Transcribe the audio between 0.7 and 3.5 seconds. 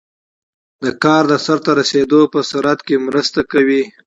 د کار د سرته رسیدو په سرعت کې مرسته